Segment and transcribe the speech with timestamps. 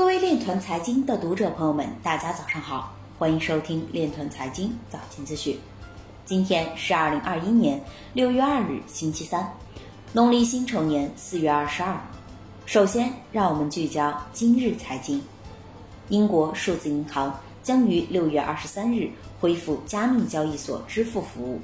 [0.00, 5.58] 各位链团财经的读者朋友们，大家早上好，欢迎收听链团财经早间资讯。
[6.24, 7.78] 今天是二零二一年
[8.14, 9.46] 六月二日，星期三，
[10.14, 12.00] 农历辛丑年四月二十二。
[12.64, 15.22] 首先，让我们聚焦今日财经。
[16.08, 19.06] 英国数字银行将于六月二十三日
[19.38, 21.60] 恢复加密交易所支付服务。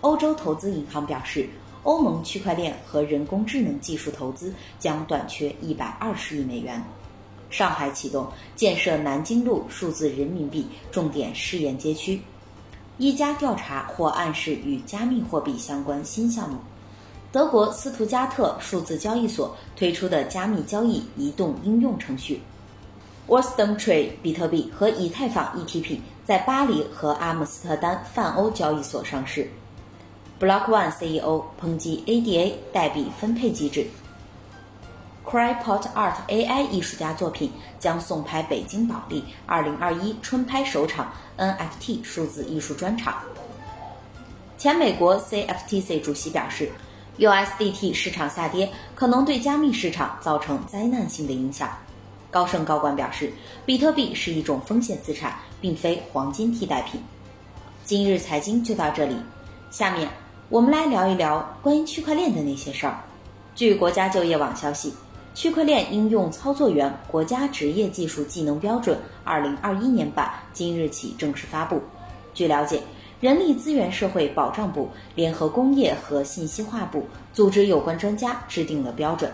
[0.00, 1.48] 欧洲投资银行表示，
[1.84, 6.82] 欧盟区块链和人工智能技术投资将短缺一百二十亿美元。
[7.50, 8.26] 上海启动
[8.56, 12.20] 建设南京路数字人民币重点试验街区。
[12.96, 16.58] 一家调查或暗示与加密货币相关新项目。
[17.32, 22.40] 德国斯图加特数字交易所推出的加密交易移动应用程序。
[23.26, 29.48] w o r s t o n Trade 比特币和以太坊 ETP 在巴黎和阿姆斯特丹泛欧交易所上市。
[30.40, 33.86] Block One CEO 抨击 ADA 代币分配机制。
[35.24, 43.14] Crypot Art AI 艺术家作品将送拍北京保利二零二一春拍首场 NFT 数字艺术专场。
[44.58, 46.70] 前美国 CFTC 主席表示
[47.18, 51.70] ，USDT 市场下跌可能对加密市场造成灾难性的影响。
[52.30, 53.32] 高盛高管表示，
[53.64, 57.00] 比特币是一种风险资产，并非黄金替代品。
[57.84, 59.16] 今日财经就到这里，
[59.70, 60.08] 下面
[60.48, 62.98] 我们来聊一聊关于区块链的那些事儿。
[63.54, 64.92] 据国家就业网消息。
[65.32, 71.80] 区块链应用操作员国家职业技术技能标准二零二一年版今日起正式发布。
[72.34, 72.82] 据了解，
[73.20, 79.30] 人力资源社会保障部联合工业和信息化部组织有关专家制定了标准，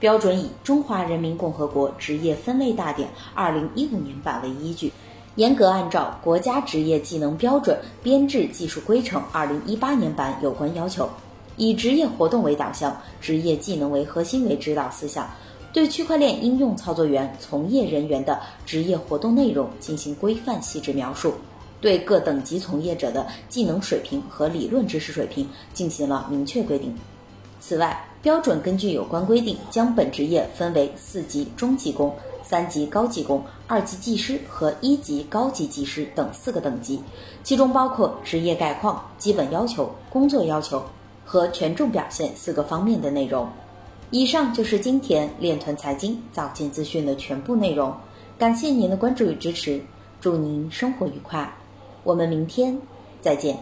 [0.00, 4.90] 标准以《中华人民共和国职业分类大典》二零一五年版为依据，
[5.36, 11.08] 严格按照国家职业技能标准编制技术规程二零一八年版有关要求。
[11.56, 15.28] 以职业活动为导向，职业技能为核心为指导思想，
[15.72, 21.34] 对区块链应用操作员从业人员的职业活动内容进行规范细致描述，
[21.80, 26.94] 对各等级从业者的技能水平和理论知识水平进行了明确规定。
[27.60, 37.00] 此外，标准根据有关规定，将本职业分为四级中级工、三级高级工、二级技师和一级高级技师等四个等级，
[37.42, 40.82] 其中包括职业概况、基本要求、工作要求。
[41.24, 43.48] 和权重表现四个方面的内容。
[44.10, 47.94] 以上就是今天链团财经早间资讯的全部内容，
[48.38, 49.80] 感谢您的关注与支持，
[50.20, 51.52] 祝您生活愉快，
[52.04, 52.78] 我们明天
[53.20, 53.58] 再见。